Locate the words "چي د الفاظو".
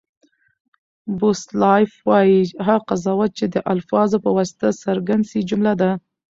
3.39-4.17